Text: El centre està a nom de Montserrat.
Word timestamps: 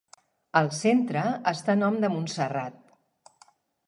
El 0.61 0.69
centre 0.77 1.25
està 1.51 1.71
a 1.75 1.79
nom 1.81 1.99
de 2.05 2.09
Montserrat. 2.13 2.97